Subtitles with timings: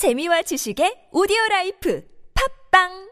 [0.00, 2.02] 재미와 지식의 오디오 Life
[2.70, 3.10] 팟빵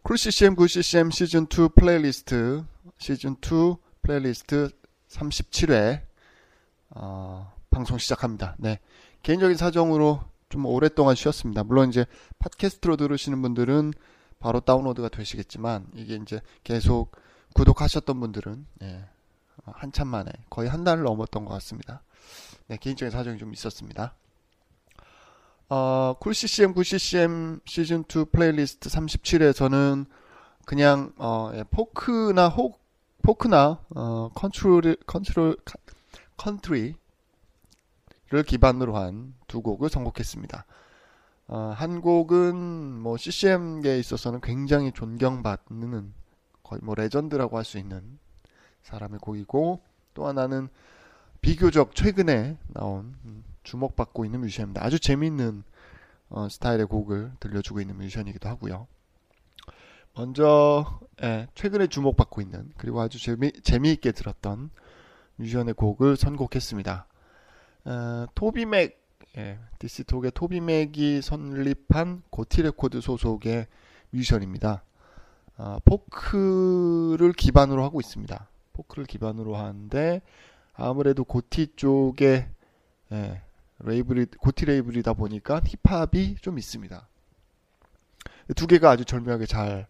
[0.00, 2.64] Cool CCM 9 CCM 시즌 2 플레이리스트
[2.96, 4.70] 시즌 2 플레이리스트
[5.08, 6.06] 37회
[6.88, 8.56] 어, 방송 시작합니다.
[8.58, 8.80] 네.
[9.22, 11.62] 개인적인 사정으로 좀 오랫동안 쉬었습니다.
[11.64, 12.06] 물론 이제
[12.38, 13.92] 팟캐스트로 들으시는 분들은
[14.38, 17.12] 바로 다운로드가 되시겠지만 이게 이제 계속
[17.52, 19.04] 구독하셨던 분들은 예,
[19.66, 22.02] 한참 만에 거의 한 달을 넘었던 것 같습니다.
[22.68, 24.14] 네, 개인적인 사정이 좀 있었습니다.
[25.70, 30.06] 어, Cool CCM 9 CCM 시즌 2 플레이리스트 37에서는
[30.66, 32.74] 그냥 어, 예, 포크나 호,
[33.22, 35.56] 포크나 어, 컨트롤 컨트롤
[36.36, 36.94] 컨트리를
[38.46, 40.64] 기반으로 한 두 곡을 선곡했습니다.
[41.48, 42.54] 어, 한 곡은
[43.00, 46.14] 뭐 CCM에 있어서는 굉장히 존경받는
[46.62, 48.18] 거의 뭐 레전드라고 할 수 있는
[48.82, 49.82] 사람의 곡이고
[50.14, 50.68] 또 하나는
[51.40, 54.84] 비교적 최근에 나온 음, 주목받고 있는 뮤지션입니다.
[54.84, 55.62] 아주 재미있는
[56.28, 58.86] 어, 스타일의 곡을 들려주고 있는 뮤지션이기도 하고요.
[60.14, 64.70] 먼저 예, 최근에 주목받고 있는 그리고 아주 재미, 재미있게 들었던
[65.36, 67.06] 뮤지션의 곡을 선곡했습니다.
[67.84, 69.00] 어, TobyMac
[69.38, 73.66] 예, DC Talk의 TobyMac이 설립한 Gotee 레코드 소속의
[74.10, 74.82] 뮤지션입니다.
[75.56, 78.48] 어, 포크를 기반으로 하고 있습니다.
[78.72, 80.22] 포크를 기반으로 하는데
[80.80, 82.48] 아무래도 Gotee 쪽에
[83.12, 83.42] 예,
[83.80, 87.08] 레이블이 Gotee 레이블이다 보니까 힙합이 좀 있습니다.
[88.56, 89.86] 두 개가 아주 절묘하게 잘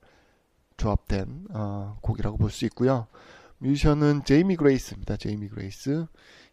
[0.76, 3.06] 조합된 어, 곡이라고 볼 수 있고요.
[3.58, 5.16] 뮤지션은 Jamie Grace입니다.
[5.16, 6.06] Jamie Grace.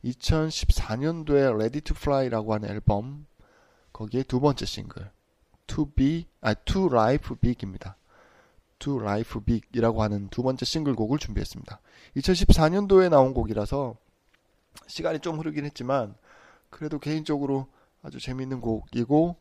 [0.04, 3.26] 2014년도에 Ready to Fly라고 하는 앨범
[3.94, 5.10] 거기에 두 번째 싱글
[5.68, 7.98] To Be 아 To Life Big입니다.
[8.80, 11.80] To Life Big이라고 하는 두 번째 싱글 곡을 준비했습니다.
[12.18, 13.96] 2014년도에 나온 곡이라서
[14.88, 16.16] 시간이 좀 흐르긴 했지만
[16.70, 17.68] 그래도 개인적으로
[18.04, 19.36] 아주 재밌는 곡이고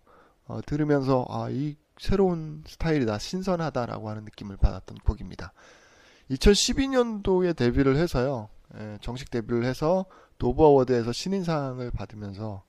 [0.47, 5.53] 어, 들으면서 아 이 새로운 스타일이다 신선하다라고 하는 느낌을 받았던 곡입니다.
[6.31, 10.07] 2012년도에 데뷔를 해서요 예, 정식 데뷔를 해서
[10.39, 12.65] Dove Award에서 신인상을 받으면서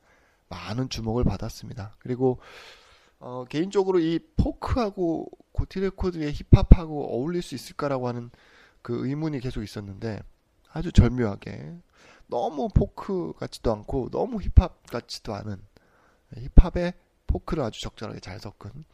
[0.50, 1.96] 많은 주목을 받았습니다.
[2.00, 2.40] 그리고
[3.20, 8.30] 어, 개인적으로 이 포크하고 Gotee 레코드의 힙합하고 어울릴 수 있을까라고 하는
[8.82, 10.22] 그 의문이 계속 있었는데
[10.72, 11.78] 아주 절묘하게
[12.28, 15.62] 너무 포크 같지도 않고 너무 힙합 같지도 않은
[16.56, 16.94] 힙합에
[17.28, 18.86] 포크를 아주 적절하게 잘 섞은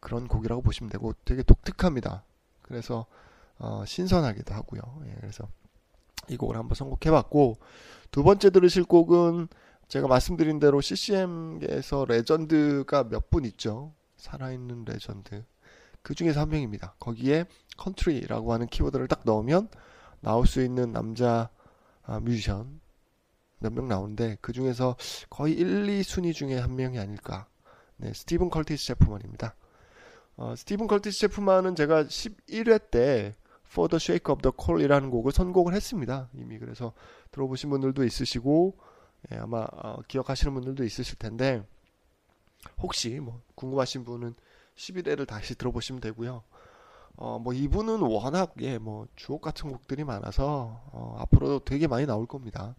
[0.00, 2.24] 그런 곡이라고 보시면 되고 되게 독특합니다.
[2.62, 3.06] 그래서
[3.58, 4.80] 어, 신선하기도 하고요.
[5.06, 5.48] 예, 그래서
[6.28, 7.58] 이 곡을 한번 선곡해봤고
[8.10, 9.48] 두 번째 들으실 곡은
[9.88, 13.94] 제가 말씀드린 대로 CCM에서 레전드가 몇 분 있죠.
[14.18, 15.44] 살아있는 레전드.
[16.02, 16.94] 그 중에서 한 명입니다.
[16.98, 17.46] 거기에
[17.76, 19.68] 컨트리라고 하는 키워드를 딱 넣으면
[20.20, 21.48] 나올 수 있는 남자
[22.08, 22.80] 아, 뮤지션
[23.60, 24.96] 몇 명 나오는데 그 중에서
[25.28, 27.46] 거의 1, 2순위 중에 한 명이 아닐까.
[27.96, 29.54] 네, Steven Curtis Chapman입니다.
[30.36, 33.34] 어, 스티븐 컬티스 제프만은 제가 11회 때
[33.70, 36.30] For the Shake of the Call이라는 곡을 선곡을 했습니다.
[36.34, 36.92] 이미 그래서
[37.32, 38.78] 들어보신 분들도 있으시고
[39.32, 41.62] 예, 아마 어, 기억하시는 분들도 있으실 텐데
[42.80, 44.34] 혹시 뭐 궁금하신 분은
[44.76, 46.42] 11회를 다시 들어보시면 되고요.
[47.20, 52.26] 어, 뭐 이분은 워낙 예, 뭐 주옥 같은 곡들이 많아서 어, 앞으로도 되게 많이 나올
[52.26, 52.76] 겁니다.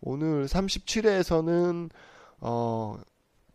[0.00, 1.90] 오늘 37회에서는
[2.38, 2.96] 어,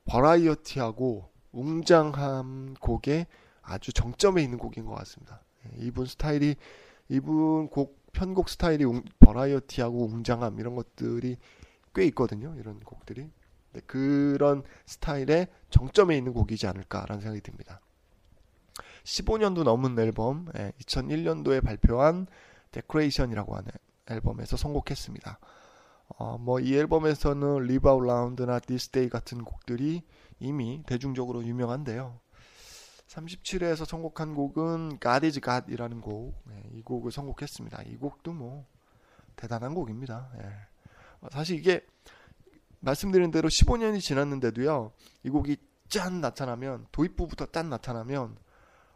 [0.03, 3.27] 버라이어티하고 웅장한 곡에
[3.61, 5.41] 아주 정점에 있는 곡인 것 같습니다.
[5.65, 6.57] 예, 이분 스타일이
[7.07, 11.37] 이분 곡 편곡 스타일이 웅, 버라이어티하고 웅장함 이런 것들이
[11.95, 12.53] 꽤 있거든요.
[12.59, 13.29] 이런 곡들이
[13.71, 17.79] 네, 그런 스타일의 정점에 있는 곡이지 않을까라는 생각이 듭니다.
[19.03, 22.27] 15년도 넘은 앨범, 예, 2001년도에 발표한
[22.71, 23.71] Declaration이라고 하는
[24.09, 25.39] 앨범에서 선곡했습니다.
[26.17, 30.03] 어, 뭐 이 앨범에서는 Live Out Loud나 This Day 같은 곡들이
[30.39, 32.19] 이미 대중적으로 유명한데요.
[33.07, 37.83] 37회에서 선곡한 곡은 God is God이라는 곡, 예, 이 곡을 선곡했습니다.
[37.83, 38.65] 이 곡도 뭐
[39.35, 40.31] 대단한 곡입니다.
[40.39, 40.45] 예.
[41.21, 41.85] 어, 사실 이게
[42.79, 44.91] 말씀드린 대로 15년이 지났는데도요,
[45.23, 45.57] 이 곡이
[45.89, 48.35] 짠 나타나면 도입부부터 짠 나타나면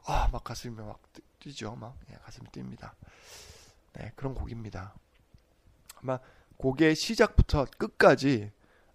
[0.08, 1.02] 아, 막 가슴이 막
[1.40, 1.76] 뛰죠.
[1.76, 2.94] 막 예, 가슴이 뜁니다.
[3.94, 4.96] 네, 그런 곡입니다.
[5.96, 6.20] 아마
[6.58, 8.52] 곡의 시작부터 끝까지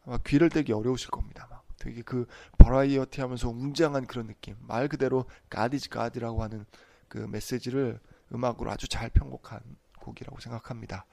[0.07, 1.47] 아마 귀를 떼기 어려우실 겁니다.
[1.51, 2.27] 막 되게 그
[2.57, 4.57] 버라이어티 하면서 웅장한 그런 느낌.
[4.61, 6.65] 말 그대로 is God이라고 하는
[7.09, 8.01] 그 메시지를
[8.33, 9.61] 음악으로 아주 잘 편곡한
[9.99, 11.05] 곡이라고 생각합니다.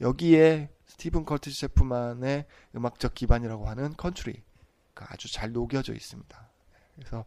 [0.00, 2.46] 여기에 스티븐 커티스 채프만의
[2.76, 6.48] 음악적 기반이라고 하는 컨트리가 아주 잘 녹여져 있습니다.
[6.94, 7.24] 그래서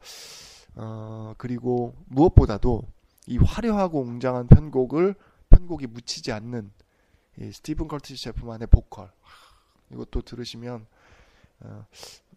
[0.76, 2.84] 어, 그리고 무엇보다도
[3.28, 5.16] 이 화려하고 웅장한 편곡을
[5.50, 6.72] 편곡이 묻히지 않는
[7.40, 9.12] 이 스티븐 커티스 채프만의 보컬
[9.92, 10.86] 이것도 들으시면
[11.62, 11.86] 어,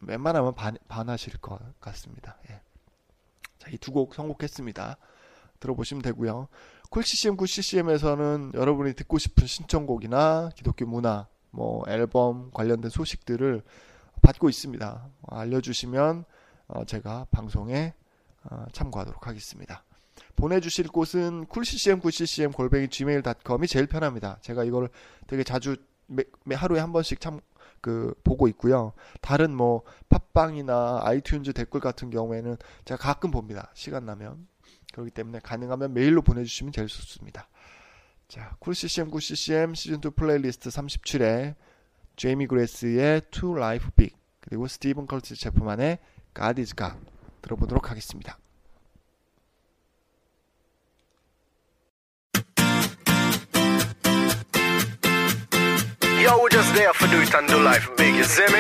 [0.01, 2.37] 웬만하면 반, 반하실 것 같습니다.
[2.51, 2.61] 예.
[3.59, 4.97] 자, 이 두 곡 선곡했습니다.
[5.61, 6.49] 들어보시면 되고요.
[6.91, 13.63] 쿨CCM, 쿨CCM에서는 여러분이 듣고 싶은 신청곡이나 기독교 문화, 뭐 앨범 관련된 소식들을
[14.21, 15.09] 받고 있습니다.
[15.29, 16.25] 알려주시면
[16.69, 18.04] 어, 제가 방송에 어,
[18.73, 19.85] 참고하도록 하겠습니다.
[20.37, 24.39] 보내주실 곳은 쿨ccm, 쿨ccm 골뱅이 gmail.com이 제일 편합니다.
[24.41, 24.89] 제가 이걸
[25.27, 25.77] 되게 자주
[26.07, 27.41] 매, 매 하루에 한 번씩 참
[27.85, 28.95] 그 보고 있고요.
[29.21, 32.57] 다른 뭐 팟빵이나 아이튠즈 댓글 같은 경우에는
[32.87, 33.71] 제가 가끔 봅니다.
[33.75, 34.49] 시간 나면.
[34.95, 37.47] 그렇기 때문에 가능하면 메일로 보내주시면 제일 좋습니다.
[38.27, 41.57] 자, 쿨CCM, 쿨CCM 시즌 2 플레이리스트 37회
[42.17, 45.99] 제이미 그레스의 To Life Big 그리고 스티븐 컬츠 제프만의
[46.35, 46.97] God is God
[47.44, 48.38] 들어보도록 하겠습니다.
[56.22, 58.60] Yo, we're just there for do it and do life big, you see me?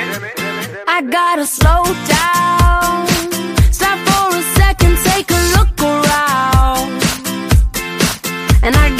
[0.87, 3.05] I gotta slow down.
[3.69, 7.03] Stop for a second, take a look around.
[8.63, 8.95] And I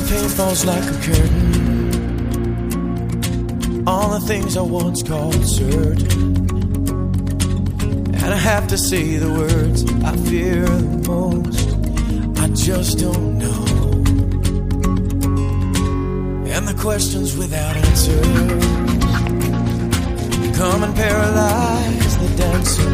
[0.00, 1.82] the pain falls like a curtain.
[3.86, 6.36] All the things I once called certain.
[8.14, 11.68] And I have to say the words I fear the most.
[12.38, 13.66] I just don't know.
[16.54, 18.22] And the questions without answer
[20.56, 22.92] come and paralyze the dancer.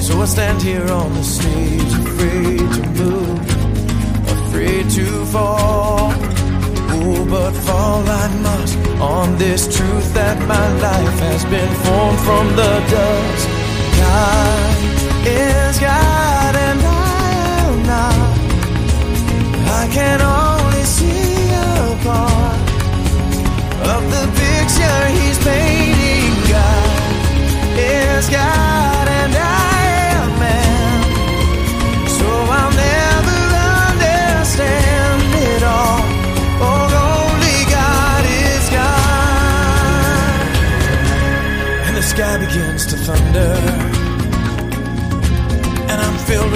[0.00, 3.21] So I stand here on the stage, afraid to move
[4.52, 6.12] afraid to fall.
[6.94, 12.44] Oh, but fall I must on this truth that my life has been formed from
[12.60, 13.48] the dust.
[14.02, 14.74] God
[15.26, 17.30] is God and I
[17.60, 18.32] am not.
[19.80, 22.60] I can only see a part
[23.94, 24.24] of the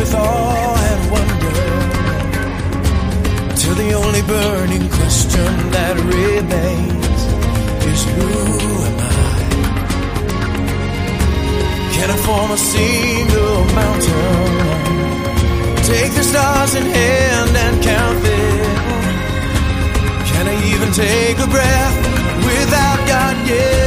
[0.07, 1.57] with awe and wonder.
[3.57, 7.21] Till the only burning question that remains
[7.91, 8.29] is who
[8.89, 9.39] am I?
[11.95, 14.55] Can I form a single mountain?
[15.93, 18.75] Take the stars in hand and count them.
[20.31, 21.97] Can I even take a breath
[22.45, 23.37] without God?
[23.49, 23.87] Yeah.